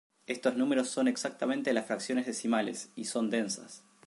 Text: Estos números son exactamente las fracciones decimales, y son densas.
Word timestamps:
Estos 0.25 0.55
números 0.57 0.89
son 0.89 1.07
exactamente 1.07 1.73
las 1.73 1.85
fracciones 1.85 2.25
decimales, 2.25 2.89
y 2.95 3.05
son 3.05 3.29
densas. 3.29 3.83